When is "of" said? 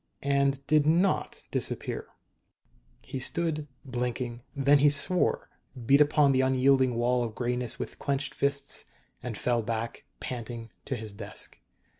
7.23-7.35